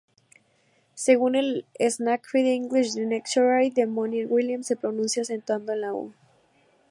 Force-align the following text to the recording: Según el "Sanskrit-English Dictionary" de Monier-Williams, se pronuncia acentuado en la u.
Según 0.95 1.35
el 1.35 1.67
"Sanskrit-English 1.79 2.95
Dictionary" 2.95 3.69
de 3.69 3.85
Monier-Williams, 3.85 4.65
se 4.65 4.75
pronuncia 4.75 5.21
acentuado 5.21 5.73
en 5.73 5.81
la 5.81 5.93
u. 5.93 6.11